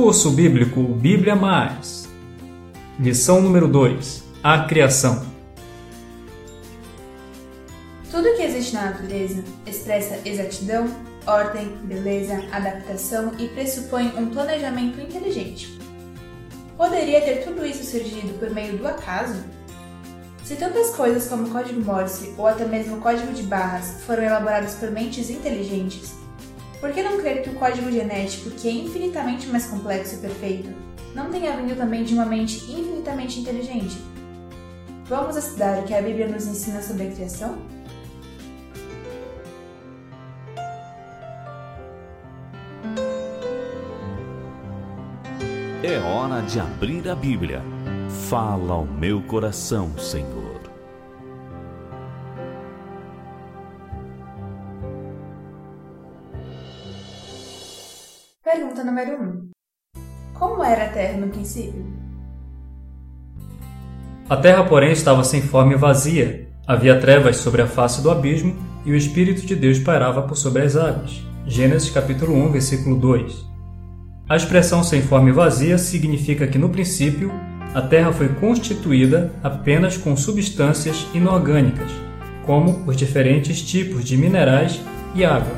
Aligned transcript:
Curso 0.00 0.30
Bíblico 0.30 0.80
Bíblia 0.80 1.34
Mais. 1.34 2.08
Lição 3.00 3.42
número 3.42 3.66
2: 3.66 4.22
A 4.44 4.62
Criação. 4.62 5.26
Tudo 8.08 8.32
que 8.36 8.42
existe 8.42 8.74
na 8.74 8.92
natureza 8.92 9.42
expressa 9.66 10.20
exatidão, 10.24 10.86
ordem, 11.26 11.76
beleza, 11.82 12.40
adaptação 12.52 13.32
e 13.40 13.48
pressupõe 13.48 14.12
um 14.16 14.30
planejamento 14.30 15.00
inteligente. 15.00 15.76
Poderia 16.76 17.20
ter 17.20 17.42
tudo 17.42 17.66
isso 17.66 17.82
surgido 17.82 18.38
por 18.38 18.50
meio 18.50 18.78
do 18.78 18.86
acaso? 18.86 19.42
Se 20.44 20.54
tantas 20.54 20.90
coisas 20.90 21.26
como 21.26 21.48
o 21.48 21.50
código 21.50 21.80
Morse 21.80 22.32
ou 22.38 22.46
até 22.46 22.64
mesmo 22.64 22.98
o 22.98 23.00
código 23.00 23.32
de 23.32 23.42
barras 23.42 24.00
foram 24.06 24.22
elaboradas 24.22 24.76
por 24.76 24.92
mentes 24.92 25.28
inteligentes, 25.28 26.14
por 26.80 26.92
que 26.92 27.02
não 27.02 27.18
crer 27.18 27.42
que 27.42 27.50
o 27.50 27.54
código 27.54 27.90
genético, 27.90 28.50
que 28.50 28.68
é 28.68 28.72
infinitamente 28.72 29.46
mais 29.48 29.66
complexo 29.66 30.16
e 30.16 30.18
perfeito, 30.18 30.70
não 31.14 31.30
tenha 31.30 31.56
vindo 31.56 31.76
também 31.76 32.04
de 32.04 32.14
uma 32.14 32.24
mente 32.24 32.56
infinitamente 32.70 33.40
inteligente? 33.40 33.96
Vamos 35.06 35.36
estudar 35.36 35.78
o 35.78 35.84
que 35.84 35.94
a 35.94 36.02
Bíblia 36.02 36.28
nos 36.28 36.46
ensina 36.46 36.82
sobre 36.82 37.08
a 37.08 37.10
criação? 37.10 37.58
É 45.82 45.98
hora 46.00 46.42
de 46.42 46.60
abrir 46.60 47.08
a 47.08 47.14
Bíblia. 47.14 47.62
Fala 48.28 48.74
ao 48.74 48.84
meu 48.84 49.22
coração, 49.22 49.96
Senhor. 49.96 50.47
Pergunta 58.50 58.82
número 58.82 59.22
1. 59.22 59.50
Como 60.32 60.64
era 60.64 60.86
a 60.86 60.88
Terra 60.88 61.18
no 61.18 61.28
princípio? 61.28 61.84
A 64.26 64.38
terra, 64.38 64.64
porém, 64.64 64.90
estava 64.90 65.22
sem 65.22 65.42
forma 65.42 65.74
e 65.74 65.76
vazia. 65.76 66.48
Havia 66.66 66.98
trevas 66.98 67.36
sobre 67.36 67.60
a 67.60 67.66
face 67.66 68.00
do 68.00 68.10
abismo 68.10 68.56
e 68.86 68.90
o 68.90 68.96
Espírito 68.96 69.44
de 69.44 69.54
Deus 69.54 69.78
pairava 69.78 70.22
por 70.22 70.34
sobre 70.34 70.62
as 70.62 70.76
águas. 70.76 71.22
Gênesis 71.46 71.90
capítulo 71.90 72.34
1, 72.34 72.52
versículo 72.52 72.96
2. 72.96 73.44
A 74.26 74.36
expressão 74.36 74.82
sem 74.82 75.02
forma 75.02 75.28
e 75.28 75.32
vazia 75.32 75.76
significa 75.76 76.46
que 76.46 76.56
no 76.56 76.70
princípio 76.70 77.30
a 77.74 77.82
Terra 77.82 78.14
foi 78.14 78.30
constituída 78.30 79.30
apenas 79.42 79.98
com 79.98 80.16
substâncias 80.16 81.06
inorgânicas, 81.12 81.90
como 82.46 82.82
os 82.86 82.96
diferentes 82.96 83.60
tipos 83.60 84.02
de 84.06 84.16
minerais 84.16 84.80
e 85.14 85.22
água. 85.22 85.54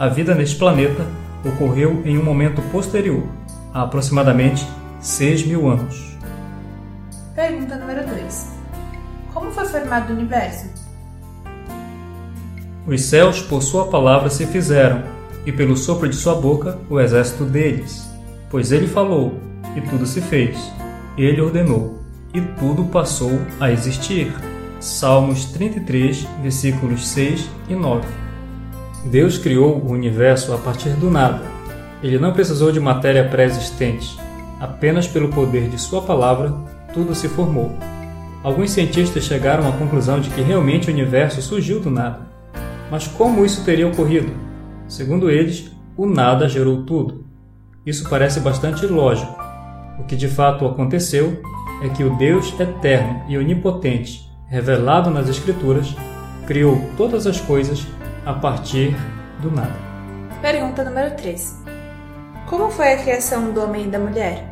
A 0.00 0.08
vida 0.08 0.34
neste 0.34 0.56
planeta 0.56 1.21
ocorreu 1.44 2.02
em 2.04 2.18
um 2.18 2.24
momento 2.24 2.62
posterior, 2.70 3.24
há 3.72 3.82
aproximadamente 3.82 4.66
6 5.00 5.46
mil 5.46 5.68
anos. 5.68 6.16
Pergunta 7.34 7.76
número 7.76 8.06
2. 8.06 8.52
Como 9.32 9.50
foi 9.50 9.64
formado 9.64 10.10
o 10.10 10.16
universo? 10.16 10.66
Os 12.86 13.02
céus, 13.04 13.40
por 13.40 13.62
sua 13.62 13.86
palavra, 13.86 14.28
se 14.28 14.46
fizeram, 14.46 15.02
e 15.46 15.52
pelo 15.52 15.76
sopro 15.76 16.08
de 16.08 16.16
sua 16.16 16.34
boca, 16.34 16.78
o 16.90 17.00
exército 17.00 17.44
deles. 17.44 18.10
Pois 18.50 18.70
ele 18.70 18.86
falou, 18.86 19.40
e 19.76 19.80
tudo 19.80 20.04
se 20.04 20.20
fez. 20.20 20.58
Ele 21.16 21.40
ordenou, 21.40 21.98
e 22.34 22.40
tudo 22.40 22.84
passou 22.84 23.40
a 23.60 23.70
existir. 23.70 24.32
Salmos 24.80 25.46
33, 25.46 26.26
versículos 26.42 27.06
6 27.06 27.48
e 27.68 27.74
9. 27.74 28.21
Deus 29.04 29.36
criou 29.36 29.78
o 29.78 29.90
universo 29.90 30.54
a 30.54 30.58
partir 30.58 30.90
do 30.90 31.10
nada. 31.10 31.42
Ele 32.02 32.18
não 32.18 32.32
precisou 32.32 32.70
de 32.70 32.78
matéria 32.78 33.28
pré-existente. 33.28 34.16
Apenas 34.60 35.08
pelo 35.08 35.28
poder 35.28 35.68
de 35.68 35.76
Sua 35.76 36.02
palavra, 36.02 36.54
tudo 36.94 37.14
se 37.14 37.28
formou. 37.28 37.72
Alguns 38.44 38.70
cientistas 38.70 39.24
chegaram 39.24 39.68
à 39.68 39.72
conclusão 39.72 40.20
de 40.20 40.30
que 40.30 40.40
realmente 40.40 40.88
o 40.88 40.92
universo 40.92 41.42
surgiu 41.42 41.80
do 41.80 41.90
nada. 41.90 42.20
Mas 42.90 43.08
como 43.08 43.44
isso 43.44 43.64
teria 43.64 43.88
ocorrido? 43.88 44.32
Segundo 44.86 45.30
eles, 45.30 45.72
o 45.96 46.06
nada 46.06 46.48
gerou 46.48 46.84
tudo. 46.84 47.24
Isso 47.84 48.08
parece 48.08 48.38
bastante 48.38 48.86
lógico. 48.86 49.36
O 49.98 50.04
que 50.04 50.14
de 50.14 50.28
fato 50.28 50.64
aconteceu 50.64 51.42
é 51.82 51.88
que 51.88 52.04
o 52.04 52.16
Deus 52.16 52.54
eterno 52.58 53.22
e 53.28 53.36
onipotente, 53.36 54.30
revelado 54.48 55.10
nas 55.10 55.28
Escrituras, 55.28 55.94
criou 56.46 56.80
todas 56.96 57.26
as 57.26 57.40
coisas 57.40 57.84
a 58.24 58.32
partir 58.32 58.96
do 59.40 59.50
nada. 59.50 59.74
Pergunta 60.40 60.84
número 60.84 61.16
3. 61.16 61.62
Como 62.46 62.70
foi 62.70 62.92
a 62.92 62.98
criação 62.98 63.52
do 63.52 63.62
homem 63.62 63.86
e 63.86 63.88
da 63.88 63.98
mulher? 63.98 64.44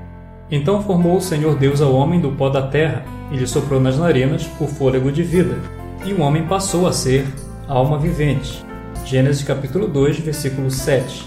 Então 0.51 0.83
formou 0.83 1.17
o 1.17 1.21
Senhor 1.21 1.57
Deus 1.57 1.81
ao 1.81 1.95
homem 1.95 2.21
do 2.21 2.33
pó 2.33 2.49
da 2.49 2.63
terra 2.63 3.05
e 3.31 3.37
lhe 3.37 3.47
soprou 3.47 3.81
nas 3.81 3.99
narinas 3.99 4.49
o 4.59 4.67
fôlego 4.67 5.13
de 5.13 5.23
vida, 5.23 5.57
e 6.05 6.13
o 6.13 6.21
homem 6.21 6.47
passou 6.47 6.87
a 6.87 6.93
ser 6.93 7.27
alma 7.69 7.99
vivente. 7.99 8.65
Gênesis 9.05 9.45
capítulo 9.45 9.87
2, 9.87 10.19
versículo 10.19 10.71
7. 10.71 11.27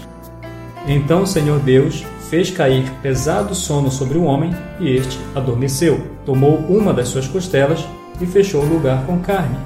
Então 0.86 1.22
o 1.22 1.26
Senhor 1.26 1.58
Deus 1.60 2.04
fez 2.28 2.50
cair 2.50 2.90
pesado 3.02 3.54
sono 3.54 3.90
sobre 3.90 4.18
o 4.18 4.24
homem 4.24 4.54
e 4.78 4.94
este 4.94 5.18
adormeceu. 5.34 6.06
Tomou 6.26 6.56
uma 6.56 6.92
das 6.92 7.08
suas 7.08 7.26
costelas 7.26 7.86
e 8.20 8.26
fechou 8.26 8.62
o 8.62 8.68
lugar 8.68 9.04
com 9.06 9.18
carne. 9.20 9.56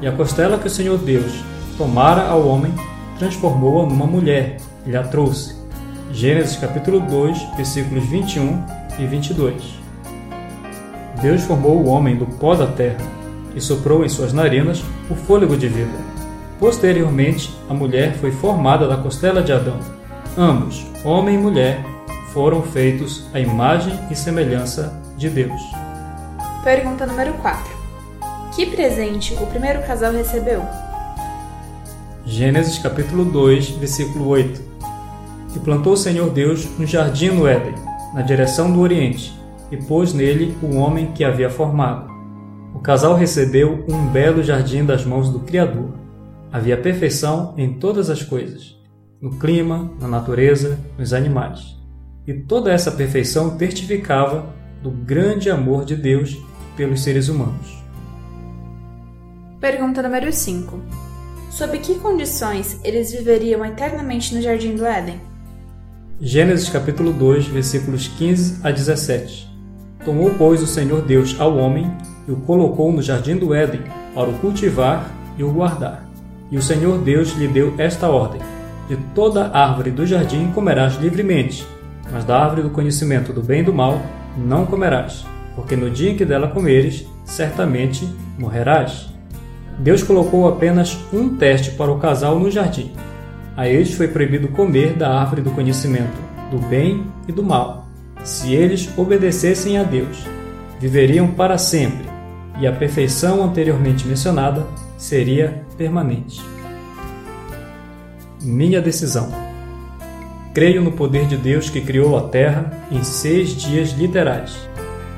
E 0.00 0.06
a 0.06 0.12
costela 0.12 0.58
que 0.58 0.66
o 0.66 0.70
Senhor 0.70 0.98
Deus 0.98 1.42
tomara 1.78 2.28
ao 2.28 2.46
homem, 2.46 2.74
transformou-a 3.18 3.86
numa 3.86 4.04
mulher 4.04 4.56
e 4.84 4.96
a 4.96 5.02
trouxe. 5.04 5.56
Gênesis 6.10 6.56
capítulo 6.56 6.98
2, 7.00 7.54
versículos 7.56 8.04
21 8.04 8.64
e 8.98 9.06
22. 9.06 9.78
Deus 11.22 11.42
formou 11.44 11.76
o 11.76 11.86
homem 11.86 12.16
do 12.16 12.26
pó 12.26 12.56
da 12.56 12.66
terra 12.66 12.98
e 13.54 13.60
soprou 13.60 14.04
em 14.04 14.08
suas 14.08 14.32
narinas 14.32 14.82
o 15.08 15.14
fôlego 15.14 15.56
de 15.56 15.68
vida. 15.68 15.96
Posteriormente, 16.58 17.56
a 17.68 17.74
mulher 17.74 18.14
foi 18.14 18.32
formada 18.32 18.88
da 18.88 18.96
costela 18.96 19.40
de 19.40 19.52
Adão. 19.52 19.78
Ambos, 20.36 20.84
homem 21.04 21.36
e 21.36 21.38
mulher, 21.38 21.84
foram 22.32 22.60
feitos 22.62 23.24
à 23.32 23.38
imagem 23.38 23.96
e 24.10 24.16
semelhança 24.16 25.00
de 25.16 25.28
Deus. 25.28 25.60
Pergunta 26.64 27.06
número 27.06 27.34
4. 27.34 27.78
Que 28.56 28.66
presente 28.66 29.34
o 29.34 29.46
primeiro 29.46 29.80
casal 29.82 30.12
recebeu? 30.12 30.87
Gênesis 32.28 32.78
capítulo 32.78 33.24
2, 33.24 33.70
versículo 33.70 34.28
8. 34.28 34.60
E 35.56 35.58
plantou 35.60 35.94
o 35.94 35.96
Senhor 35.96 36.28
Deus 36.28 36.68
um 36.78 36.86
jardim 36.86 37.30
no 37.30 37.46
Éden, 37.46 37.74
na 38.12 38.20
direção 38.20 38.70
do 38.70 38.80
Oriente, 38.80 39.34
e 39.72 39.78
pôs 39.78 40.12
nele 40.12 40.54
o 40.62 40.76
homem 40.76 41.10
que 41.12 41.24
havia 41.24 41.48
formado. 41.48 42.12
O 42.74 42.80
casal 42.80 43.14
recebeu 43.14 43.82
um 43.88 44.08
belo 44.08 44.42
jardim 44.42 44.84
das 44.84 45.06
mãos 45.06 45.30
do 45.30 45.40
Criador. 45.40 45.94
Havia 46.52 46.76
perfeição 46.76 47.54
em 47.56 47.72
todas 47.78 48.10
as 48.10 48.22
coisas, 48.22 48.78
no 49.22 49.38
clima, 49.38 49.90
na 49.98 50.06
natureza, 50.06 50.78
nos 50.98 51.14
animais. 51.14 51.78
E 52.26 52.34
toda 52.34 52.70
essa 52.70 52.92
perfeição 52.92 53.56
testificava 53.56 54.54
do 54.82 54.90
grande 54.90 55.48
amor 55.48 55.86
de 55.86 55.96
Deus 55.96 56.36
pelos 56.76 57.02
seres 57.02 57.28
humanos. 57.30 57.82
Pergunta 59.58 60.02
número 60.02 60.30
5. 60.30 61.07
Sob 61.58 61.76
que 61.80 61.98
condições 61.98 62.78
eles 62.84 63.10
viveriam 63.10 63.64
eternamente 63.66 64.32
no 64.32 64.40
jardim 64.40 64.76
do 64.76 64.86
Éden? 64.86 65.20
Gênesis 66.20 66.68
capítulo 66.68 67.12
2, 67.12 67.46
versículos 67.48 68.06
15 68.06 68.60
a 68.62 68.70
17. 68.70 69.48
Tomou, 70.04 70.32
pois, 70.38 70.62
o 70.62 70.68
Senhor 70.68 71.02
Deus 71.02 71.34
ao 71.40 71.56
homem 71.56 71.90
e 72.28 72.30
o 72.30 72.36
colocou 72.36 72.92
no 72.92 73.02
jardim 73.02 73.36
do 73.36 73.52
Éden 73.52 73.80
para 74.14 74.30
o 74.30 74.38
cultivar 74.38 75.12
e 75.36 75.42
o 75.42 75.50
guardar. 75.50 76.08
E 76.48 76.56
o 76.56 76.62
Senhor 76.62 76.96
Deus 76.98 77.32
lhe 77.32 77.48
deu 77.48 77.74
esta 77.76 78.08
ordem: 78.08 78.40
De 78.88 78.96
toda 79.12 79.48
árvore 79.48 79.90
do 79.90 80.06
jardim 80.06 80.52
comerás 80.52 80.94
livremente, 80.94 81.66
mas 82.12 82.24
da 82.24 82.38
árvore 82.38 82.62
do 82.62 82.70
conhecimento 82.70 83.32
do 83.32 83.42
bem 83.42 83.62
e 83.62 83.64
do 83.64 83.74
mal 83.74 84.00
não 84.36 84.64
comerás, 84.64 85.26
porque 85.56 85.74
no 85.74 85.90
dia 85.90 86.12
em 86.12 86.16
que 86.16 86.24
dela 86.24 86.46
comeres, 86.46 87.04
certamente 87.24 88.08
morrerás. 88.38 89.17
Deus 89.78 90.02
colocou 90.02 90.48
apenas 90.48 90.98
um 91.12 91.36
teste 91.36 91.70
para 91.72 91.90
o 91.90 91.98
casal 91.98 92.38
no 92.38 92.50
jardim. 92.50 92.92
A 93.56 93.68
eles 93.68 93.94
foi 93.94 94.08
proibido 94.08 94.48
comer 94.48 94.94
da 94.94 95.20
árvore 95.20 95.42
do 95.42 95.52
conhecimento, 95.52 96.16
do 96.50 96.58
bem 96.58 97.04
e 97.28 97.32
do 97.32 97.42
mal. 97.42 97.86
Se 98.24 98.52
eles 98.52 98.90
obedecessem 98.96 99.78
a 99.78 99.84
Deus, 99.84 100.24
viveriam 100.80 101.28
para 101.28 101.56
sempre, 101.56 102.06
e 102.60 102.66
a 102.66 102.72
perfeição 102.72 103.42
anteriormente 103.42 104.06
mencionada 104.06 104.66
seria 104.96 105.62
permanente. 105.76 106.42
Minha 108.42 108.80
decisão. 108.80 109.30
Creio 110.52 110.82
no 110.82 110.92
poder 110.92 111.26
de 111.26 111.36
Deus 111.36 111.70
que 111.70 111.80
criou 111.80 112.16
a 112.16 112.22
Terra 112.28 112.72
em 112.90 113.04
seis 113.04 113.50
dias 113.50 113.90
literais. 113.90 114.56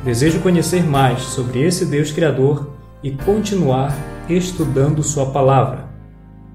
Desejo 0.05 0.41
conhecer 0.41 0.83
mais 0.83 1.23
sobre 1.23 1.63
esse 1.63 1.87
Deus 1.87 2.13
Criador 2.13 2.71
e 3.03 3.11
continuar 3.11 3.97
estudando 4.37 5.03
Sua 5.03 5.31
palavra. 5.31 5.89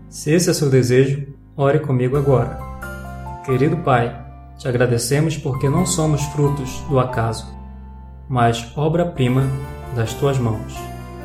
Se 0.09 0.31
esse 0.31 0.49
é 0.49 0.53
seu 0.53 0.69
desejo, 0.69 1.27
ore 1.55 1.79
comigo 1.79 2.17
agora. 2.17 2.59
Querido 3.45 3.77
Pai, 3.77 4.25
Te 4.57 4.69
agradecemos 4.69 5.37
porque 5.37 5.69
não 5.69 5.85
somos 5.85 6.23
frutos 6.27 6.79
do 6.89 6.97
acaso, 6.97 7.45
mas 8.29 8.71
obra-prima 8.75 9.43
das 9.95 10.13
tuas 10.13 10.37
mãos. 10.37 10.73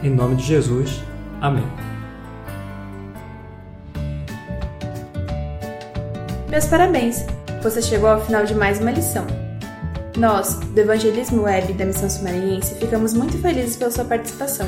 Em 0.03 0.11
nome 0.11 0.37
de 0.37 0.43
Jesus. 0.43 1.01
Amém. 1.41 1.67
Meus 6.49 6.67
parabéns! 6.67 7.25
Você 7.63 7.81
chegou 7.81 8.09
ao 8.09 8.21
final 8.21 8.45
de 8.45 8.55
mais 8.55 8.81
uma 8.81 8.91
lição. 8.91 9.25
Nós, 10.17 10.55
do 10.55 10.79
Evangelismo 10.79 11.43
Web 11.43 11.75
da 11.75 11.85
Missão 11.85 12.11
Sumariense, 12.11 12.75
ficamos 12.75 13.15
muito 13.15 13.39
felizes 13.39 13.77
pela 13.77 13.91
sua 13.91 14.05
participação. 14.05 14.67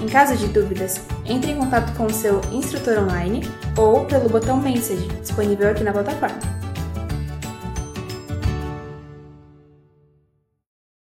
Em 0.00 0.06
caso 0.06 0.36
de 0.36 0.46
dúvidas, 0.46 1.00
entre 1.24 1.50
em 1.50 1.56
contato 1.56 1.96
com 1.96 2.06
o 2.06 2.12
seu 2.12 2.40
instrutor 2.52 2.98
online 2.98 3.42
ou 3.76 4.04
pelo 4.04 4.28
botão 4.28 4.60
Message 4.60 5.08
disponível 5.20 5.70
aqui 5.70 5.82
na 5.82 5.92
plataforma. 5.92 6.57